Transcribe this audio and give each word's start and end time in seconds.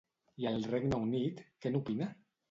I 0.43 0.45
el 0.51 0.63
Regne 0.69 0.97
Unit, 1.07 1.43
què 1.65 1.73
n'opina? 1.75 2.09